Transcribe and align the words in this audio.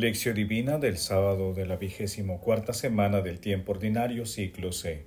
Lección 0.00 0.34
Divina 0.34 0.78
del 0.78 0.96
sábado 0.96 1.52
de 1.52 1.66
la 1.66 1.76
vigésimo 1.76 2.40
cuarta 2.40 2.72
semana 2.72 3.20
del 3.20 3.38
tiempo 3.38 3.72
ordinario, 3.72 4.24
ciclo 4.24 4.72
C. 4.72 5.04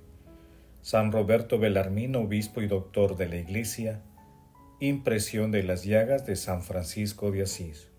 San 0.82 1.10
Roberto 1.10 1.58
Belarmino, 1.58 2.20
obispo 2.20 2.62
y 2.62 2.68
doctor 2.68 3.16
de 3.16 3.28
la 3.28 3.34
Iglesia. 3.34 4.02
Impresión 4.78 5.50
de 5.50 5.64
las 5.64 5.82
llagas 5.82 6.26
de 6.26 6.36
San 6.36 6.62
Francisco 6.62 7.32
de 7.32 7.42
Asís. 7.42 7.90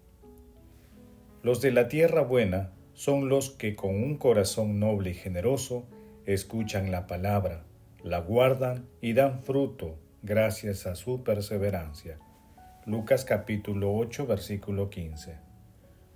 Los 1.43 1.59
de 1.59 1.71
la 1.71 1.89
tierra 1.89 2.21
buena 2.21 2.71
son 2.93 3.27
los 3.27 3.49
que 3.49 3.75
con 3.75 4.01
un 4.01 4.15
corazón 4.17 4.79
noble 4.79 5.09
y 5.09 5.15
generoso 5.15 5.89
escuchan 6.25 6.91
la 6.91 7.07
palabra, 7.07 7.65
la 8.05 8.19
guardan 8.19 8.87
y 9.01 9.11
dan 9.11 9.43
fruto 9.43 9.99
gracias 10.23 10.87
a 10.87 10.95
su 10.95 11.25
perseverancia. 11.25 12.19
Lucas 12.85 13.25
capítulo 13.25 13.93
8 13.93 14.27
versículo 14.27 14.89
15. 14.89 15.44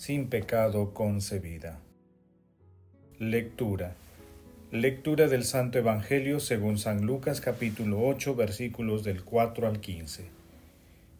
sin 0.00 0.28
pecado 0.28 0.94
concebida. 0.94 1.78
Lectura. 3.18 3.96
Lectura 4.72 5.28
del 5.28 5.44
Santo 5.44 5.78
Evangelio 5.78 6.40
según 6.40 6.78
San 6.78 7.04
Lucas 7.04 7.42
capítulo 7.42 8.00
8 8.06 8.34
versículos 8.34 9.04
del 9.04 9.22
4 9.22 9.68
al 9.68 9.80
15. 9.80 10.24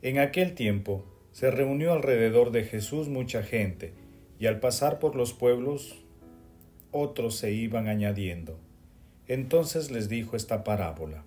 En 0.00 0.18
aquel 0.18 0.54
tiempo 0.54 1.04
se 1.30 1.50
reunió 1.50 1.92
alrededor 1.92 2.52
de 2.52 2.64
Jesús 2.64 3.08
mucha 3.08 3.42
gente, 3.42 3.92
y 4.38 4.46
al 4.46 4.60
pasar 4.60 4.98
por 4.98 5.14
los 5.14 5.34
pueblos 5.34 6.02
otros 6.90 7.36
se 7.36 7.52
iban 7.52 7.86
añadiendo. 7.86 8.58
Entonces 9.28 9.90
les 9.90 10.08
dijo 10.08 10.36
esta 10.36 10.64
parábola. 10.64 11.22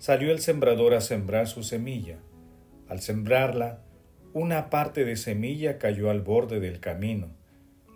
Salió 0.00 0.32
el 0.32 0.40
sembrador 0.40 0.94
a 0.94 1.00
sembrar 1.00 1.46
su 1.46 1.62
semilla. 1.62 2.16
Al 2.88 3.00
sembrarla, 3.00 3.84
una 4.32 4.70
parte 4.70 5.04
de 5.04 5.16
semilla 5.16 5.78
cayó 5.78 6.10
al 6.10 6.20
borde 6.20 6.60
del 6.60 6.78
camino, 6.78 7.28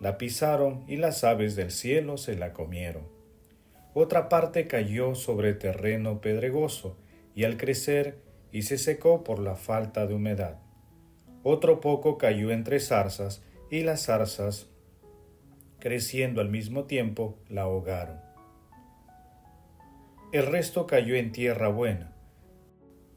la 0.01 0.17
pisaron 0.17 0.83
y 0.87 0.97
las 0.97 1.23
aves 1.23 1.55
del 1.55 1.71
cielo 1.71 2.17
se 2.17 2.35
la 2.35 2.51
comieron. 2.51 3.03
Otra 3.93 4.27
parte 4.27 4.67
cayó 4.67 5.15
sobre 5.15 5.53
terreno 5.53 6.19
pedregoso 6.19 6.97
y 7.33 7.45
al 7.45 7.55
crecer 7.55 8.17
y 8.51 8.63
se 8.63 8.77
secó 8.77 9.23
por 9.23 9.39
la 9.39 9.55
falta 9.55 10.05
de 10.05 10.13
humedad. 10.13 10.59
Otro 11.43 11.79
poco 11.79 12.17
cayó 12.17 12.51
entre 12.51 12.81
zarzas 12.81 13.41
y 13.69 13.83
las 13.83 14.05
zarzas, 14.05 14.67
creciendo 15.79 16.41
al 16.41 16.49
mismo 16.49 16.83
tiempo, 16.83 17.37
la 17.47 17.61
ahogaron. 17.61 18.19
El 20.33 20.45
resto 20.47 20.85
cayó 20.87 21.15
en 21.15 21.31
tierra 21.31 21.69
buena, 21.69 22.13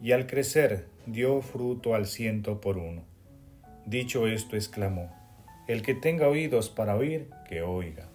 y 0.01 0.13
al 0.13 0.27
crecer 0.27 0.87
dio 1.07 1.41
fruto 1.43 1.95
al 1.95 2.07
ciento 2.07 2.61
por 2.61 2.79
uno. 2.79 3.05
Dicho 3.89 4.27
esto, 4.27 4.55
exclamó, 4.55 5.11
El 5.67 5.81
que 5.81 5.95
tenga 5.95 6.29
oídos 6.29 6.69
para 6.69 6.95
oír, 6.95 7.31
que 7.49 7.63
oiga. 7.63 8.11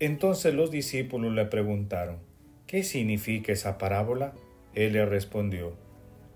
Entonces 0.00 0.52
los 0.54 0.72
discípulos 0.72 1.32
le 1.32 1.44
preguntaron, 1.44 2.16
¿qué 2.66 2.82
significa 2.82 3.52
esa 3.52 3.78
parábola? 3.78 4.34
Él 4.74 4.94
le 4.94 5.06
respondió, 5.06 5.76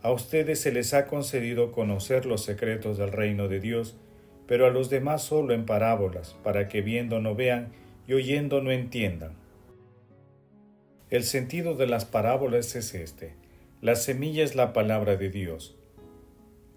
A 0.00 0.12
ustedes 0.12 0.60
se 0.60 0.70
les 0.70 0.94
ha 0.94 1.06
concedido 1.08 1.72
conocer 1.72 2.24
los 2.24 2.44
secretos 2.44 2.98
del 2.98 3.10
reino 3.10 3.48
de 3.48 3.58
Dios, 3.58 3.96
pero 4.46 4.66
a 4.66 4.70
los 4.70 4.90
demás 4.90 5.22
solo 5.24 5.52
en 5.52 5.66
parábolas, 5.66 6.36
para 6.44 6.68
que 6.68 6.82
viendo 6.82 7.18
no 7.18 7.34
vean 7.34 7.72
y 8.06 8.12
oyendo 8.12 8.62
no 8.62 8.70
entiendan. 8.70 9.32
El 11.10 11.24
sentido 11.24 11.74
de 11.74 11.88
las 11.88 12.04
parábolas 12.04 12.76
es 12.76 12.94
este. 12.94 13.34
La 13.80 13.96
semilla 13.96 14.44
es 14.44 14.54
la 14.54 14.72
palabra 14.72 15.16
de 15.16 15.30
Dios. 15.30 15.76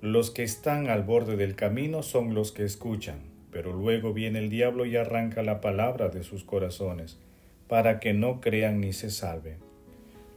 Los 0.08 0.32
que 0.32 0.44
están 0.44 0.88
al 0.88 1.04
borde 1.04 1.36
del 1.36 1.58
camino 1.58 2.02
son 2.02 2.34
los 2.34 2.54
que 2.54 2.64
escuchan, 2.64 3.20
pero 3.52 3.74
luego 3.74 4.14
viene 4.14 4.40
el 4.40 4.50
diablo 4.50 4.86
y 4.86 4.96
arranca 4.96 5.44
la 5.44 5.60
palabra 5.60 6.08
de 6.08 6.24
sus 6.24 6.46
corazones, 6.46 7.20
para 7.68 8.00
que 8.00 8.14
no 8.14 8.40
crean 8.40 8.80
ni 8.80 8.94
se 8.94 9.10
salven. 9.10 9.58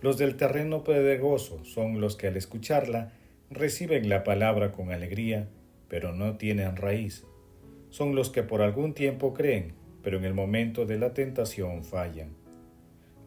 Los 0.02 0.18
del 0.18 0.34
terreno 0.34 0.82
pedregoso 0.82 1.64
son 1.64 2.00
los 2.00 2.16
que 2.16 2.26
al 2.26 2.36
escucharla 2.36 3.12
reciben 3.48 4.08
la 4.08 4.24
palabra 4.24 4.72
con 4.72 4.90
alegría, 4.90 5.46
pero 5.86 6.12
no 6.12 6.36
tienen 6.36 6.74
raíz. 6.74 7.24
Son 7.90 8.16
los 8.16 8.30
que 8.30 8.42
por 8.42 8.62
algún 8.62 8.92
tiempo 8.92 9.34
creen, 9.34 9.74
pero 10.02 10.18
en 10.18 10.24
el 10.24 10.34
momento 10.34 10.84
de 10.84 10.98
la 10.98 11.14
tentación 11.14 11.84
fallan. 11.84 12.30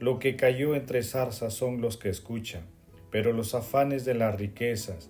Lo 0.02 0.20
que 0.20 0.36
cayó 0.36 0.76
entre 0.76 1.04
zarzas 1.04 1.54
son 1.54 1.80
los 1.80 1.96
que 1.96 2.10
escuchan, 2.10 2.64
pero 3.12 3.32
los 3.32 3.56
afanes 3.56 4.04
de 4.04 4.16
las 4.16 4.36
riquezas 4.36 5.10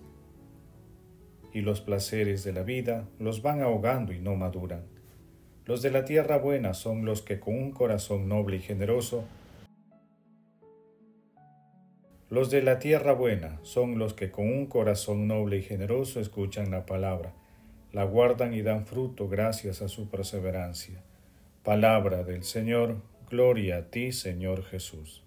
y 1.54 1.62
los 1.62 1.80
placeres 1.80 2.44
de 2.44 2.52
la 2.52 2.62
vida 2.62 3.08
los 3.18 3.40
van 3.40 3.62
ahogando 3.62 4.12
y 4.12 4.18
no 4.18 4.34
maduran. 4.34 4.84
Los 5.64 5.80
de 5.80 5.90
la 5.90 6.04
tierra 6.04 6.36
buena 6.36 6.74
son 6.74 7.06
los 7.06 7.22
que 7.22 7.40
con 7.40 7.54
un 7.54 7.70
corazón 7.70 8.28
noble 8.28 8.56
y 8.56 8.60
generoso 8.60 9.24
los 12.34 12.50
de 12.50 12.62
la 12.62 12.80
tierra 12.80 13.12
buena 13.12 13.60
son 13.62 13.96
los 13.98 14.12
que 14.12 14.32
con 14.32 14.48
un 14.48 14.66
corazón 14.66 15.28
noble 15.28 15.58
y 15.58 15.62
generoso 15.62 16.18
escuchan 16.18 16.70
la 16.70 16.84
palabra, 16.84 17.32
la 17.92 18.02
guardan 18.02 18.54
y 18.54 18.62
dan 18.62 18.86
fruto 18.86 19.28
gracias 19.28 19.82
a 19.82 19.88
su 19.88 20.08
perseverancia. 20.08 21.00
Palabra 21.62 22.24
del 22.24 22.42
Señor, 22.42 22.96
gloria 23.30 23.76
a 23.76 23.82
ti, 23.90 24.10
Señor 24.10 24.64
Jesús. 24.64 25.23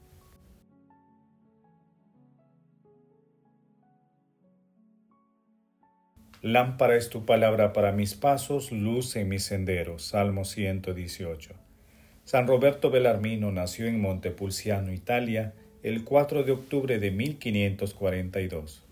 Lámpara 6.44 6.96
es 6.96 7.09
tu 7.09 7.25
palabra 7.25 7.74
para 7.74 7.92
mis 7.94 8.14
pasos, 8.14 8.72
luz 8.72 9.16
en 9.16 9.28
mis 9.28 9.42
senderos. 9.42 10.03
Salmo 10.03 10.46
118. 10.46 11.56
San 12.25 12.46
Roberto 12.46 12.92
Bellarmino 12.92 13.52
nació 13.52 13.88
en 13.88 14.00
Montepulciano, 14.00 14.94
Italia, 14.94 15.56
el 15.81 16.03
4 16.03 16.44
de 16.44 16.52
octubre 16.52 17.00
de 17.00 17.09
1542. 17.09 18.84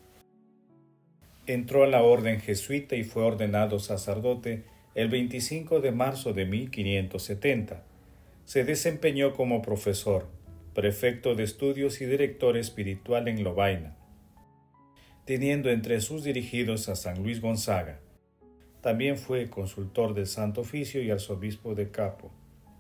Entró 1.46 1.84
a 1.84 1.88
la 1.88 2.02
orden 2.02 2.42
jesuita 2.42 2.96
y 2.96 3.04
fue 3.04 3.22
ordenado 3.22 3.78
sacerdote 3.78 4.64
el 4.96 5.10
25 5.10 5.82
de 5.82 5.92
marzo 5.92 6.34
de 6.34 6.46
1570. 6.46 7.84
Se 8.46 8.64
desempeñó 8.64 9.36
como 9.36 9.62
profesor, 9.62 10.28
prefecto 10.74 11.36
de 11.36 11.44
estudios 11.44 12.02
y 12.02 12.06
director 12.06 12.58
espiritual 12.58 13.28
en 13.28 13.44
Lovaina 13.44 13.96
teniendo 15.26 15.72
entre 15.72 16.02
sus 16.02 16.24
dirigidos 16.24 16.88
a 16.88 16.96
San 16.96 17.24
Luis 17.24 17.42
Gonzaga. 17.42 18.00
También 18.82 19.18
fue 19.18 19.50
consultor 19.50 20.14
del 20.14 20.28
Santo 20.28 20.62
Oficio 20.62 21.02
y 21.02 21.10
arzobispo 21.10 21.74
de 21.74 21.90
Capo. 21.90 22.32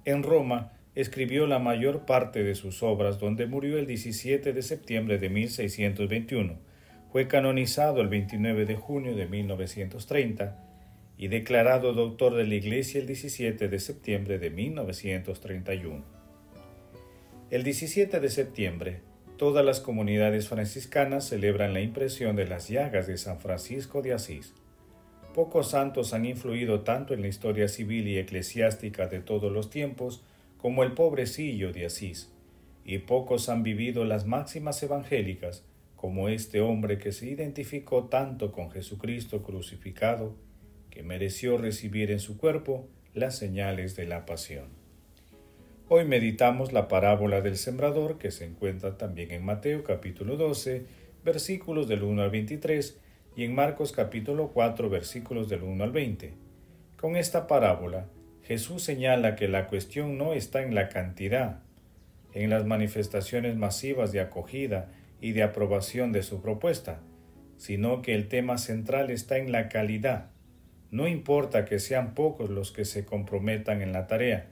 En 0.05 0.21
Roma 0.21 0.73
escribió 0.93 1.47
la 1.47 1.57
mayor 1.57 2.05
parte 2.05 2.43
de 2.43 2.53
sus 2.53 2.83
obras, 2.83 3.19
donde 3.19 3.47
murió 3.47 3.79
el 3.79 3.87
17 3.87 4.53
de 4.53 4.61
septiembre 4.61 5.17
de 5.17 5.29
1621. 5.29 6.59
Fue 7.11 7.27
canonizado 7.27 8.01
el 8.01 8.07
29 8.07 8.65
de 8.65 8.75
junio 8.75 9.15
de 9.15 9.25
1930 9.25 10.61
y 11.17 11.27
declarado 11.29 11.93
doctor 11.93 12.35
de 12.35 12.45
la 12.45 12.55
Iglesia 12.55 12.99
el 12.99 13.07
17 13.07 13.67
de 13.67 13.79
septiembre 13.79 14.37
de 14.37 14.51
1931. 14.51 16.03
El 17.49 17.63
17 17.63 18.19
de 18.19 18.29
septiembre 18.29 19.01
Todas 19.37 19.65
las 19.65 19.81
comunidades 19.81 20.47
franciscanas 20.47 21.27
celebran 21.27 21.73
la 21.73 21.81
impresión 21.81 22.37
de 22.37 22.47
las 22.47 22.69
llagas 22.69 23.05
de 23.05 23.17
San 23.17 23.39
Francisco 23.39 24.01
de 24.01 24.13
Asís. 24.13 24.53
Pocos 25.33 25.71
santos 25.71 26.13
han 26.13 26.25
influido 26.25 26.81
tanto 26.81 27.13
en 27.13 27.21
la 27.21 27.27
historia 27.27 27.67
civil 27.67 28.07
y 28.07 28.17
eclesiástica 28.17 29.07
de 29.07 29.19
todos 29.19 29.51
los 29.51 29.69
tiempos 29.69 30.23
como 30.57 30.83
el 30.83 30.93
pobrecillo 30.93 31.73
de 31.73 31.85
Asís, 31.85 32.31
y 32.85 32.99
pocos 32.99 33.49
han 33.49 33.61
vivido 33.61 34.05
las 34.05 34.25
máximas 34.25 34.81
evangélicas 34.83 35.65
como 35.97 36.29
este 36.29 36.61
hombre 36.61 36.97
que 36.97 37.11
se 37.11 37.27
identificó 37.27 38.05
tanto 38.05 38.53
con 38.53 38.71
Jesucristo 38.71 39.43
crucificado, 39.43 40.33
que 40.89 41.03
mereció 41.03 41.57
recibir 41.57 42.09
en 42.09 42.21
su 42.21 42.37
cuerpo 42.37 42.87
las 43.13 43.37
señales 43.37 43.97
de 43.97 44.05
la 44.05 44.25
pasión. 44.25 44.84
Hoy 45.87 46.03
meditamos 46.03 46.73
la 46.73 46.87
parábola 46.87 47.41
del 47.41 47.57
sembrador 47.57 48.17
que 48.17 48.31
se 48.31 48.43
encuentra 48.43 48.97
también 48.97 49.29
en 49.29 49.45
Mateo 49.45 49.83
capítulo 49.83 50.35
12, 50.35 50.83
versículos 51.23 51.87
del 51.87 52.01
1 52.01 52.23
al 52.23 52.31
23 52.31 52.99
y 53.35 53.43
en 53.43 53.53
Marcos 53.53 53.91
capítulo 53.91 54.49
4, 54.51 54.89
versículos 54.89 55.47
del 55.47 55.61
1 55.61 55.83
al 55.83 55.91
20. 55.91 56.33
Con 56.99 57.15
esta 57.15 57.45
parábola, 57.45 58.07
Jesús 58.41 58.81
señala 58.81 59.35
que 59.35 59.47
la 59.47 59.67
cuestión 59.67 60.17
no 60.17 60.33
está 60.33 60.63
en 60.63 60.73
la 60.73 60.89
cantidad, 60.89 61.59
en 62.33 62.49
las 62.49 62.65
manifestaciones 62.65 63.55
masivas 63.55 64.11
de 64.11 64.21
acogida 64.21 64.91
y 65.21 65.33
de 65.33 65.43
aprobación 65.43 66.11
de 66.11 66.23
su 66.23 66.41
propuesta, 66.41 66.99
sino 67.57 68.01
que 68.01 68.15
el 68.15 68.27
tema 68.27 68.57
central 68.57 69.11
está 69.11 69.37
en 69.37 69.51
la 69.51 69.69
calidad. 69.69 70.31
No 70.89 71.07
importa 71.07 71.63
que 71.63 71.77
sean 71.77 72.15
pocos 72.15 72.49
los 72.49 72.71
que 72.71 72.85
se 72.85 73.05
comprometan 73.05 73.83
en 73.83 73.93
la 73.93 74.07
tarea, 74.07 74.47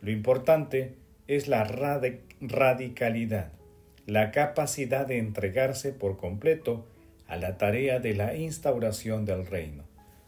lo 0.00 0.10
importante 0.10 0.94
es 1.26 1.48
la 1.48 1.64
radicalidad, 2.40 3.52
la 4.06 4.30
capacidad 4.30 5.06
de 5.06 5.18
entregarse 5.18 5.92
por 5.92 6.16
completo 6.16 6.86
a 7.26 7.36
la 7.36 7.58
tarea 7.58 7.98
de 7.98 8.14
la 8.14 8.36
instauración 8.36 9.24
del 9.24 9.46
reino. 9.46 9.84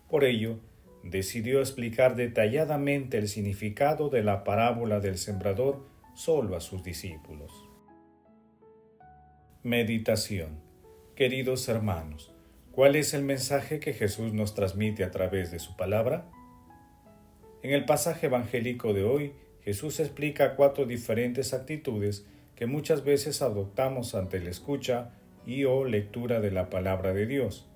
Por 0.09 0.25
ello, 0.25 0.59
decidió 1.05 1.61
explicar 1.61 2.17
detalladamente 2.17 3.19
el 3.19 3.29
significado 3.29 4.09
de 4.09 4.23
la 4.23 4.43
parábola 4.43 5.00
del 5.00 5.19
sembrador 5.19 5.87
solo 6.14 6.56
a 6.56 6.61
sus 6.61 6.82
discípulos. 6.82 7.53
Meditación 9.62 10.69
Queridos 11.19 11.69
hermanos, 11.69 12.32
¿cuál 12.71 12.94
es 12.94 13.12
el 13.12 13.25
mensaje 13.25 13.81
que 13.81 13.93
Jesús 13.93 14.32
nos 14.32 14.55
transmite 14.55 15.03
a 15.03 15.11
través 15.11 15.50
de 15.50 15.59
su 15.59 15.76
palabra? 15.76 16.31
En 17.64 17.73
el 17.73 17.85
pasaje 17.85 18.26
evangélico 18.26 18.93
de 18.93 19.03
hoy, 19.03 19.32
Jesús 19.69 20.00
explica 20.00 20.56
cuatro 20.56 20.87
diferentes 20.87 21.53
actitudes 21.53 22.25
que 22.56 22.65
muchas 22.65 23.05
veces 23.05 23.43
adoptamos 23.43 24.15
ante 24.15 24.41
la 24.41 24.49
escucha 24.49 25.11
y 25.44 25.65
o 25.65 25.85
lectura 25.85 26.41
de 26.41 26.50
la 26.50 26.70
palabra 26.70 27.12
de 27.12 27.26
Dios, 27.26 27.69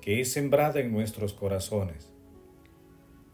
que 0.00 0.20
es 0.20 0.30
sembrada 0.30 0.78
en 0.78 0.92
nuestros 0.92 1.32
corazones. 1.32 2.12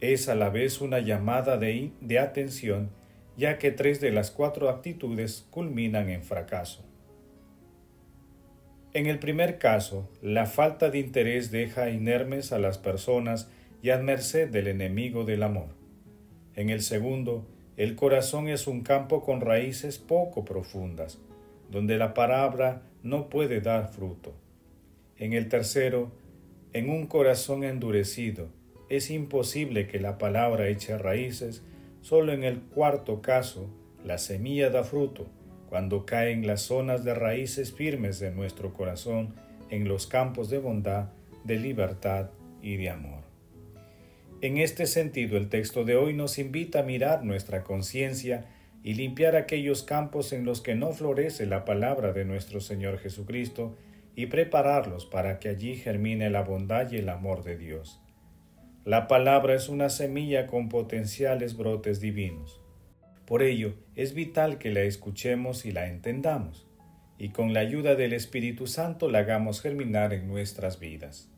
Es 0.00 0.31
a 0.31 0.34
la 0.34 0.48
vez 0.48 0.81
una 0.81 1.00
llamada 1.00 1.58
de, 1.58 1.92
de 2.00 2.19
atención, 2.19 2.88
ya 3.36 3.58
que 3.58 3.70
tres 3.70 4.00
de 4.00 4.12
las 4.12 4.30
cuatro 4.30 4.70
actitudes 4.70 5.46
culminan 5.50 6.08
en 6.08 6.22
fracaso. 6.22 6.87
En 8.94 9.04
el 9.04 9.19
primer 9.19 9.58
caso, 9.58 10.08
la 10.22 10.46
falta 10.46 10.88
de 10.88 11.00
interés 11.00 11.50
deja 11.50 11.90
inermes 11.90 12.50
a 12.50 12.58
las 12.58 12.78
personas 12.78 13.50
y 13.82 13.90
a 13.90 13.98
merced 13.98 14.48
del 14.48 14.69
enemigo 14.69 15.26
del 15.26 15.42
amor. 15.42 15.69
En 16.54 16.70
el 16.70 16.80
segundo, 16.80 17.46
el 17.76 17.97
corazón 17.97 18.49
es 18.49 18.67
un 18.67 18.82
campo 18.82 19.23
con 19.23 19.41
raíces 19.41 19.99
poco 19.99 20.44
profundas, 20.44 21.19
donde 21.71 21.99
la 21.99 22.15
palabra 22.15 22.82
no 23.03 23.29
puede 23.29 23.61
dar 23.61 23.88
fruto. 23.88 24.32
En 25.17 25.32
el 25.32 25.49
tercero, 25.49 26.12
en 26.73 26.88
un 26.88 27.06
corazón 27.06 27.65
endurecido, 27.65 28.49
es 28.88 29.11
imposible 29.11 29.87
que 29.88 29.99
la 29.99 30.19
palabra 30.19 30.69
eche 30.69 30.97
raíces. 30.99 31.62
Solo 32.00 32.32
en 32.32 32.44
el 32.44 32.61
cuarto 32.61 33.23
caso, 33.23 33.69
la 34.05 34.19
semilla 34.19 34.71
da 34.71 34.85
fruto, 34.85 35.26
cuando 35.69 36.06
cae 36.06 36.32
en 36.32 36.47
las 36.47 36.62
zonas 36.62 37.03
de 37.03 37.15
raíces 37.15 37.73
firmes 37.73 38.21
de 38.21 38.31
nuestro 38.31 38.73
corazón, 38.73 39.35
en 39.71 39.88
los 39.88 40.06
campos 40.06 40.50
de 40.50 40.59
bondad, 40.59 41.09
de 41.43 41.59
libertad 41.59 42.31
y 42.62 42.76
de 42.76 42.91
amor. 42.91 43.24
En 44.44 44.58
este 44.58 44.85
sentido, 44.85 45.38
el 45.38 45.49
texto 45.49 45.87
de 45.87 45.96
hoy 45.96 46.12
nos 46.12 46.38
invita 46.38 46.81
a 46.81 46.82
mirar 46.82 47.25
nuestra 47.25 47.64
conciencia 47.64 48.44
y 48.82 48.93
limpiar 48.93 49.37
aquellos 49.37 49.82
campos 49.82 50.35
en 50.35 50.44
los 50.44 50.61
que 50.61 50.75
no 50.75 50.93
florece 50.93 51.46
la 51.46 51.64
palabra 51.64 52.12
de 52.12 52.26
nuestro 52.26 52.61
Señor 52.61 52.99
Jesucristo 52.99 53.75
y 54.14 54.26
prepararlos 54.26 55.06
para 55.06 55.38
que 55.38 55.49
allí 55.49 55.76
germine 55.76 56.29
la 56.29 56.43
bondad 56.43 56.93
y 56.93 56.96
el 56.96 57.08
amor 57.08 57.43
de 57.43 57.56
Dios. 57.56 58.02
La 58.85 59.08
palabra 59.08 59.55
es 59.55 59.70
una 59.70 59.88
semilla 59.88 60.47
con 60.47 60.69
potenciales 60.69 61.56
brotes 61.56 62.02
divinos. 62.02 62.61
Por 63.25 63.43
ello, 63.43 63.73
es 63.97 64.12
vital 64.12 64.58
que 64.58 64.73
la 64.73 64.82
escuchemos 64.82 65.64
y 65.64 65.73
la 65.73 65.88
entendamos, 65.88 66.67
y 67.17 67.31
con 67.31 67.55
la 67.55 67.61
ayuda 67.61 67.94
del 67.94 68.12
Espíritu 68.12 68.67
Santo 68.67 69.08
la 69.08 69.20
hagamos 69.20 69.62
germinar 69.62 70.12
en 70.12 70.29
nuestras 70.29 70.81
vidas. 70.81 71.31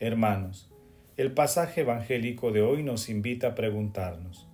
Hermanos, 0.00 0.68
el 1.18 1.32
pasaje 1.32 1.80
evangélico 1.80 2.52
de 2.52 2.62
hoy 2.62 2.84
nos 2.84 3.08
invita 3.08 3.48
a 3.48 3.54
preguntarnos, 3.56 4.46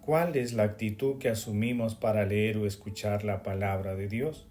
¿cuál 0.00 0.36
es 0.36 0.54
la 0.54 0.62
actitud 0.62 1.18
que 1.18 1.28
asumimos 1.28 1.96
para 1.96 2.24
leer 2.24 2.56
o 2.56 2.66
escuchar 2.66 3.24
la 3.24 3.42
palabra 3.42 3.94
de 3.94 4.08
Dios? 4.08 4.48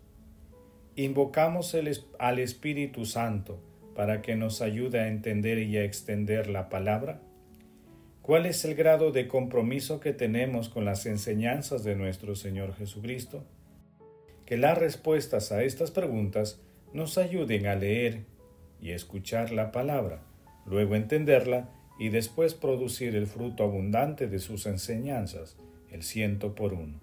Invocamos 0.96 1.76
al 2.20 2.38
Espíritu 2.38 3.06
Santo 3.06 3.60
para 3.96 4.22
que 4.22 4.36
nos 4.36 4.62
ayude 4.62 5.00
a 5.00 5.08
entender 5.08 5.58
y 5.58 5.78
a 5.78 5.84
extender 5.84 6.48
la 6.48 6.70
palabra. 6.70 7.22
¿Cuál 8.22 8.46
es 8.46 8.64
el 8.64 8.76
grado 8.76 9.12
de 9.12 9.28
compromiso 9.28 10.00
que 10.00 10.14
tenemos 10.14 10.70
con 10.70 10.86
las 10.86 11.08
enseñanzas 11.08 11.84
de 11.84 11.96
nuestro 11.96 12.36
Señor 12.36 12.76
Jesucristo? 12.76 13.44
Que 14.46 14.58
las 14.58 14.78
respuestas 14.78 15.52
a 15.52 15.64
estas 15.64 15.90
preguntas 15.90 16.62
nos 16.94 17.18
ayuden 17.18 17.66
a 17.66 17.74
leer 17.74 18.26
y 18.80 18.92
escuchar 18.92 19.52
la 19.52 19.72
palabra 19.72 20.22
luego 20.68 20.96
entenderla 20.96 21.70
y 22.00 22.10
después 22.10 22.54
producir 22.54 23.16
el 23.16 23.28
fruto 23.28 23.64
abundante 23.64 24.28
de 24.28 24.40
sus 24.40 24.66
enseñanzas, 24.66 25.58
el 25.92 26.04
ciento 26.04 26.54
por 26.54 26.74
uno. 26.74 27.00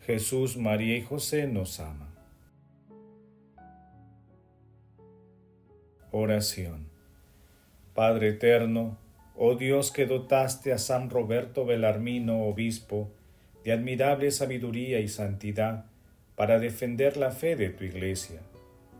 Jesús, 0.00 0.56
María 0.56 0.96
y 0.96 1.02
José 1.02 1.46
nos 1.46 1.78
aman. 1.80 2.08
Oración. 6.10 6.88
Padre 7.94 8.30
eterno, 8.30 8.96
oh 9.36 9.56
Dios 9.56 9.92
que 9.92 10.06
dotaste 10.06 10.72
a 10.72 10.78
San 10.78 11.10
Roberto 11.10 11.64
Belarmino, 11.64 12.44
obispo, 12.44 13.10
de 13.64 13.72
admirable 13.72 14.30
sabiduría 14.30 15.00
y 15.00 15.08
santidad 15.08 15.86
para 16.34 16.58
defender 16.58 17.16
la 17.16 17.30
fe 17.30 17.56
de 17.56 17.68
tu 17.68 17.84
iglesia, 17.84 18.40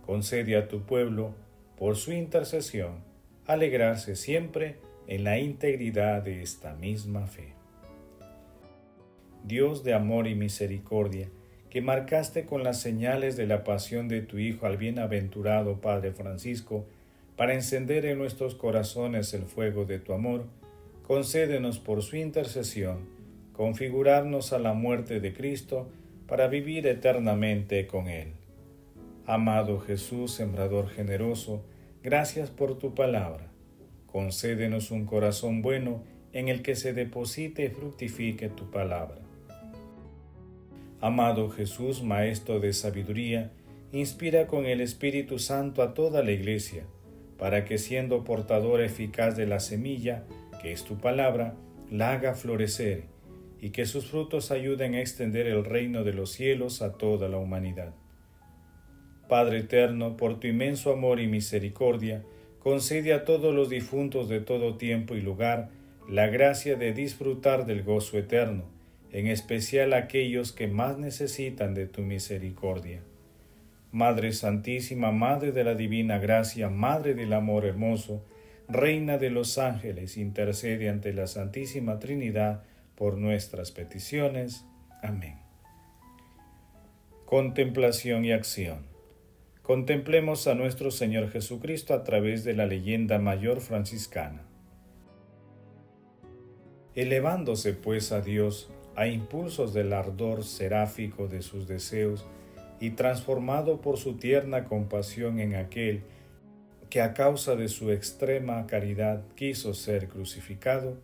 concede 0.04 0.56
a 0.56 0.68
tu 0.68 0.82
pueblo, 0.82 1.34
por 1.78 1.96
su 1.96 2.12
intercesión, 2.12 3.09
alegrarse 3.52 4.16
siempre 4.16 4.76
en 5.06 5.24
la 5.24 5.38
integridad 5.38 6.22
de 6.22 6.42
esta 6.42 6.74
misma 6.74 7.26
fe. 7.26 7.54
Dios 9.44 9.84
de 9.84 9.94
amor 9.94 10.26
y 10.26 10.34
misericordia, 10.34 11.28
que 11.70 11.80
marcaste 11.80 12.44
con 12.44 12.64
las 12.64 12.80
señales 12.80 13.36
de 13.36 13.46
la 13.46 13.64
pasión 13.64 14.08
de 14.08 14.22
tu 14.22 14.38
Hijo 14.38 14.66
al 14.66 14.76
bienaventurado 14.76 15.80
Padre 15.80 16.12
Francisco, 16.12 16.84
para 17.36 17.54
encender 17.54 18.04
en 18.06 18.18
nuestros 18.18 18.54
corazones 18.54 19.32
el 19.34 19.44
fuego 19.44 19.84
de 19.84 19.98
tu 19.98 20.12
amor, 20.12 20.44
concédenos 21.06 21.78
por 21.78 22.02
su 22.02 22.16
intercesión 22.16 23.20
configurarnos 23.60 24.54
a 24.54 24.58
la 24.58 24.72
muerte 24.72 25.20
de 25.20 25.34
Cristo 25.34 25.86
para 26.26 26.48
vivir 26.48 26.86
eternamente 26.86 27.86
con 27.86 28.08
Él. 28.08 28.28
Amado 29.26 29.80
Jesús, 29.80 30.32
sembrador 30.32 30.88
generoso, 30.88 31.62
Gracias 32.02 32.48
por 32.48 32.78
tu 32.78 32.94
palabra. 32.94 33.52
Concédenos 34.06 34.90
un 34.90 35.04
corazón 35.04 35.60
bueno 35.60 36.02
en 36.32 36.48
el 36.48 36.62
que 36.62 36.74
se 36.74 36.94
deposite 36.94 37.66
y 37.66 37.68
fructifique 37.68 38.48
tu 38.48 38.70
palabra. 38.70 39.18
Amado 41.02 41.50
Jesús, 41.50 42.02
Maestro 42.02 42.58
de 42.58 42.72
sabiduría, 42.72 43.52
inspira 43.92 44.46
con 44.46 44.64
el 44.64 44.80
Espíritu 44.80 45.38
Santo 45.38 45.82
a 45.82 45.92
toda 45.92 46.22
la 46.22 46.32
Iglesia, 46.32 46.84
para 47.38 47.66
que 47.66 47.76
siendo 47.76 48.24
portador 48.24 48.80
eficaz 48.80 49.36
de 49.36 49.46
la 49.46 49.60
semilla, 49.60 50.24
que 50.62 50.72
es 50.72 50.84
tu 50.84 50.96
palabra, 50.96 51.54
la 51.90 52.12
haga 52.12 52.34
florecer, 52.34 53.04
y 53.60 53.70
que 53.70 53.84
sus 53.84 54.06
frutos 54.06 54.50
ayuden 54.50 54.94
a 54.94 55.00
extender 55.00 55.46
el 55.46 55.66
reino 55.66 56.02
de 56.02 56.14
los 56.14 56.32
cielos 56.32 56.80
a 56.80 56.96
toda 56.96 57.28
la 57.28 57.36
humanidad. 57.36 57.92
Padre 59.30 59.60
eterno, 59.60 60.16
por 60.16 60.40
tu 60.40 60.48
inmenso 60.48 60.92
amor 60.92 61.20
y 61.20 61.28
misericordia, 61.28 62.24
concede 62.58 63.12
a 63.12 63.24
todos 63.24 63.54
los 63.54 63.70
difuntos 63.70 64.28
de 64.28 64.40
todo 64.40 64.76
tiempo 64.76 65.14
y 65.14 65.20
lugar 65.20 65.70
la 66.08 66.26
gracia 66.26 66.74
de 66.74 66.92
disfrutar 66.92 67.64
del 67.64 67.84
gozo 67.84 68.18
eterno, 68.18 68.64
en 69.12 69.28
especial 69.28 69.92
aquellos 69.92 70.50
que 70.50 70.66
más 70.66 70.98
necesitan 70.98 71.74
de 71.74 71.86
tu 71.86 72.02
misericordia. 72.02 73.02
Madre 73.92 74.32
Santísima, 74.32 75.12
Madre 75.12 75.52
de 75.52 75.62
la 75.62 75.76
Divina 75.76 76.18
Gracia, 76.18 76.68
Madre 76.68 77.14
del 77.14 77.32
Amor 77.32 77.64
Hermoso, 77.66 78.24
Reina 78.68 79.16
de 79.16 79.30
los 79.30 79.58
ángeles, 79.58 80.16
intercede 80.16 80.88
ante 80.88 81.12
la 81.12 81.28
Santísima 81.28 82.00
Trinidad 82.00 82.64
por 82.96 83.16
nuestras 83.16 83.70
peticiones. 83.70 84.64
Amén. 85.04 85.38
Contemplación 87.26 88.24
y 88.24 88.32
acción. 88.32 88.89
Contemplemos 89.70 90.48
a 90.48 90.56
nuestro 90.56 90.90
Señor 90.90 91.30
Jesucristo 91.30 91.94
a 91.94 92.02
través 92.02 92.42
de 92.42 92.54
la 92.54 92.66
leyenda 92.66 93.20
mayor 93.20 93.60
franciscana. 93.60 94.42
Elevándose 96.96 97.74
pues 97.74 98.10
a 98.10 98.20
Dios 98.20 98.68
a 98.96 99.06
impulsos 99.06 99.72
del 99.72 99.92
ardor 99.92 100.42
seráfico 100.42 101.28
de 101.28 101.40
sus 101.42 101.68
deseos 101.68 102.26
y 102.80 102.90
transformado 102.90 103.80
por 103.80 103.96
su 103.96 104.14
tierna 104.14 104.64
compasión 104.64 105.38
en 105.38 105.54
aquel 105.54 106.02
que 106.88 107.00
a 107.00 107.14
causa 107.14 107.54
de 107.54 107.68
su 107.68 107.92
extrema 107.92 108.66
caridad 108.66 109.22
quiso 109.36 109.72
ser 109.72 110.08
crucificado, 110.08 110.96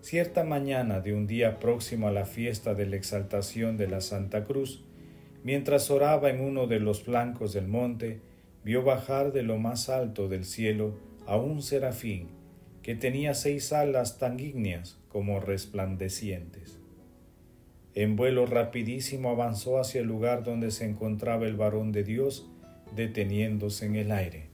cierta 0.00 0.44
mañana 0.44 1.00
de 1.00 1.12
un 1.12 1.26
día 1.26 1.58
próximo 1.58 2.08
a 2.08 2.12
la 2.12 2.24
fiesta 2.24 2.72
de 2.72 2.86
la 2.86 2.96
exaltación 2.96 3.76
de 3.76 3.86
la 3.86 4.00
Santa 4.00 4.44
Cruz, 4.44 4.82
mientras 5.48 5.90
oraba 5.90 6.28
en 6.28 6.42
uno 6.42 6.66
de 6.66 6.78
los 6.78 7.04
flancos 7.04 7.54
del 7.54 7.68
monte, 7.68 8.20
vio 8.64 8.82
bajar 8.82 9.32
de 9.32 9.42
lo 9.42 9.56
más 9.56 9.88
alto 9.88 10.28
del 10.28 10.44
cielo 10.44 10.98
a 11.24 11.38
un 11.38 11.62
serafín 11.62 12.28
que 12.82 12.94
tenía 12.94 13.32
seis 13.32 13.72
alas 13.72 14.18
tan 14.18 14.38
ígneas 14.38 14.98
como 15.08 15.40
resplandecientes. 15.40 16.78
En 17.94 18.14
vuelo 18.14 18.44
rapidísimo 18.44 19.30
avanzó 19.30 19.80
hacia 19.80 20.02
el 20.02 20.06
lugar 20.06 20.44
donde 20.44 20.70
se 20.70 20.84
encontraba 20.84 21.46
el 21.46 21.56
varón 21.56 21.92
de 21.92 22.04
Dios, 22.04 22.50
deteniéndose 22.94 23.86
en 23.86 23.96
el 23.96 24.12
aire. 24.12 24.50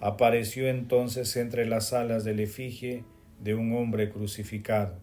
Apareció 0.00 0.68
entonces 0.68 1.36
entre 1.36 1.66
las 1.66 1.92
alas 1.92 2.24
del 2.24 2.40
efigie 2.40 3.04
de 3.40 3.54
un 3.54 3.74
hombre 3.74 4.08
crucificado, 4.08 4.94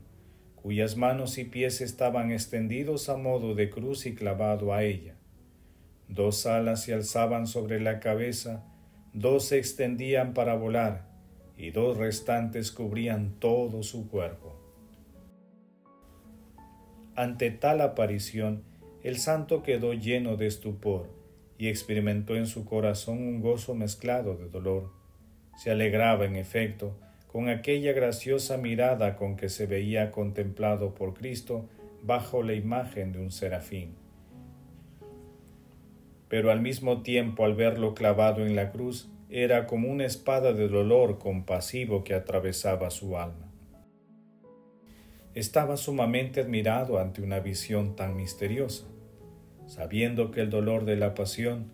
cuyas 0.65 0.98
manos 0.98 1.38
y 1.38 1.43
pies 1.43 1.79
estaban 1.79 2.31
extendidos 2.31 3.07
a 3.10 3.17
modo 3.17 3.53
de 3.53 3.69
cruz 3.69 4.07
y 4.07 4.15
clavado 4.15 4.74
a 4.74 4.81
ella. 4.81 5.13
Dos 6.07 6.48
alas 6.48 6.81
se 6.81 6.95
alzaban 6.95 7.45
sobre 7.45 7.79
la 7.79 8.00
cabeza, 8.00 8.65
dos 9.13 9.45
se 9.45 9.60
extendían 9.60 10.34
para 10.34 10.55
volar, 10.55 11.07
y 11.55 11.69
dos 11.69 11.98
restantes 11.98 12.72
cubrían 12.72 13.36
todo 13.38 13.84
su 13.84 14.10
cuerpo. 14.10 14.60
Ante 17.15 17.51
tal 17.51 17.79
aparición, 17.79 18.63
el 19.03 19.19
santo 19.19 19.62
quedó 19.62 19.93
lleno 19.93 20.36
de 20.36 20.48
estupor 20.48 21.12
y 21.60 21.67
experimentó 21.67 22.36
en 22.36 22.48
su 22.48 22.65
corazón 22.65 23.19
un 23.19 23.39
gozo 23.39 23.75
mezclado 23.75 24.36
de 24.36 24.50
dolor. 24.50 24.91
Se 25.57 25.69
alegraba, 25.69 26.25
en 26.25 26.36
efecto, 26.36 26.98
con 27.36 27.50
aquella 27.50 27.92
graciosa 27.92 28.56
mirada 28.56 29.18
con 29.18 29.36
que 29.36 29.50
se 29.50 29.65
veía 29.65 30.10
contemplado 30.10 30.96
por 30.96 31.13
Cristo 31.13 31.68
bajo 32.01 32.44
la 32.44 32.54
imagen 32.54 33.12
de 33.12 33.20
un 33.20 33.30
serafín. 33.30 33.96
Pero 36.30 36.50
al 36.50 36.62
mismo 36.62 37.01
tiempo 37.01 37.44
al 37.44 37.54
verlo 37.54 37.94
clavado 37.94 38.46
en 38.46 38.56
la 38.56 38.72
cruz, 38.72 39.12
era 39.30 39.68
como 39.68 39.89
una 39.89 40.06
espada 40.06 40.54
de 40.54 40.70
dolor 40.70 41.20
compasivo 41.20 42.06
que 42.06 42.13
atravesaba 42.13 42.89
su 42.89 43.18
alma. 43.18 43.51
Estaba 45.34 45.75
sumamente 45.75 46.39
admirado 46.39 47.00
ante 47.00 47.22
una 47.22 47.42
visión 47.42 47.98
tan 47.98 48.15
misteriosa 48.15 48.86
sabiendo 49.65 50.32
que 50.32 50.39
el 50.39 50.50
dolor 50.50 50.86
de 50.86 50.96
la 50.96 51.13
pasión 51.13 51.70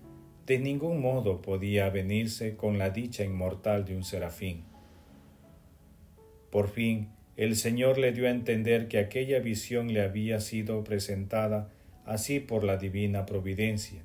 de 0.47 0.57
ningún 0.57 1.01
modo 1.01 1.43
podía 1.43 1.87
venirse 1.91 2.55
con 2.55 2.79
la 2.79 2.89
dicha 2.89 3.23
inmortal 3.23 3.85
de 3.85 3.95
un 3.95 4.03
serafín. 4.03 4.71
Por 6.51 6.69
fin, 6.69 7.09
el 7.37 7.55
Señor 7.55 7.97
le 7.97 8.11
dio 8.11 8.27
a 8.27 8.31
entender 8.31 8.87
que 8.87 8.99
aquella 8.99 9.39
visión 9.39 9.93
le 9.93 10.01
había 10.01 10.39
sido 10.41 10.83
presentada 10.83 11.69
así 12.05 12.39
por 12.39 12.63
la 12.63 12.77
divina 12.77 13.25
providencia, 13.25 14.03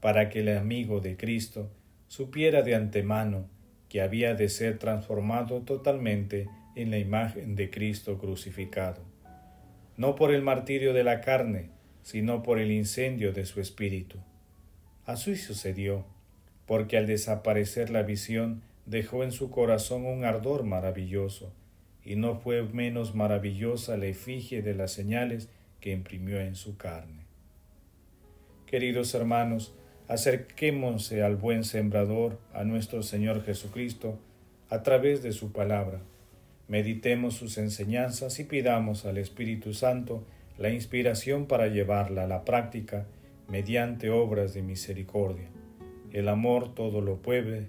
para 0.00 0.28
que 0.28 0.40
el 0.40 0.56
amigo 0.56 1.00
de 1.00 1.16
Cristo 1.16 1.70
supiera 2.06 2.62
de 2.62 2.74
antemano 2.74 3.48
que 3.88 4.02
había 4.02 4.34
de 4.34 4.48
ser 4.48 4.78
transformado 4.78 5.62
totalmente 5.62 6.48
en 6.76 6.90
la 6.90 6.98
imagen 6.98 7.56
de 7.56 7.70
Cristo 7.70 8.18
crucificado, 8.18 9.02
no 9.96 10.14
por 10.16 10.34
el 10.34 10.42
martirio 10.42 10.92
de 10.92 11.04
la 11.04 11.20
carne, 11.20 11.70
sino 12.02 12.42
por 12.42 12.58
el 12.58 12.70
incendio 12.72 13.32
de 13.32 13.46
su 13.46 13.60
espíritu. 13.60 14.18
Así 15.06 15.36
sucedió, 15.36 16.04
porque 16.66 16.98
al 16.98 17.06
desaparecer 17.06 17.90
la 17.90 18.02
visión 18.02 18.62
dejó 18.86 19.24
en 19.24 19.32
su 19.32 19.50
corazón 19.50 20.06
un 20.06 20.24
ardor 20.24 20.64
maravilloso, 20.64 21.52
y 22.04 22.16
no 22.16 22.36
fue 22.36 22.62
menos 22.62 23.14
maravillosa 23.14 23.96
la 23.96 24.06
efigie 24.06 24.62
de 24.62 24.74
las 24.74 24.92
señales 24.92 25.48
que 25.80 25.92
imprimió 25.92 26.40
en 26.40 26.54
su 26.54 26.76
carne. 26.76 27.24
Queridos 28.66 29.14
hermanos, 29.14 29.74
acerquémonos 30.08 31.12
al 31.12 31.36
buen 31.36 31.64
sembrador, 31.64 32.38
a 32.52 32.64
nuestro 32.64 33.02
Señor 33.02 33.44
Jesucristo, 33.44 34.18
a 34.68 34.82
través 34.82 35.22
de 35.22 35.32
su 35.32 35.52
palabra. 35.52 36.00
Meditemos 36.68 37.34
sus 37.34 37.58
enseñanzas 37.58 38.38
y 38.40 38.44
pidamos 38.44 39.04
al 39.04 39.18
Espíritu 39.18 39.74
Santo 39.74 40.24
la 40.58 40.70
inspiración 40.70 41.46
para 41.46 41.68
llevarla 41.68 42.24
a 42.24 42.26
la 42.26 42.44
práctica 42.44 43.06
mediante 43.48 44.10
obras 44.10 44.54
de 44.54 44.62
misericordia. 44.62 45.48
El 46.12 46.28
amor 46.28 46.74
todo 46.74 47.00
lo 47.00 47.16
puede. 47.16 47.68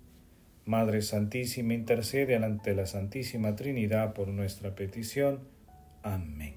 Madre 0.65 1.01
Santísima, 1.01 1.73
intercede 1.73 2.35
ante 2.35 2.75
la 2.75 2.85
Santísima 2.85 3.55
Trinidad 3.55 4.13
por 4.13 4.27
nuestra 4.27 4.75
petición. 4.75 5.39
Amén. 6.03 6.55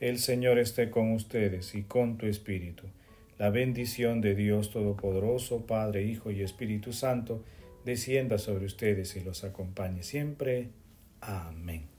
El 0.00 0.18
Señor 0.18 0.58
esté 0.58 0.90
con 0.90 1.12
ustedes 1.12 1.74
y 1.74 1.84
con 1.84 2.18
tu 2.18 2.26
Espíritu. 2.26 2.84
La 3.38 3.50
bendición 3.50 4.20
de 4.20 4.34
Dios 4.34 4.70
Todopoderoso, 4.70 5.66
Padre, 5.66 6.04
Hijo 6.04 6.30
y 6.30 6.42
Espíritu 6.42 6.92
Santo, 6.92 7.44
descienda 7.84 8.38
sobre 8.38 8.66
ustedes 8.66 9.16
y 9.16 9.20
los 9.20 9.44
acompañe 9.44 10.02
siempre. 10.02 10.68
Amén. 11.20 11.93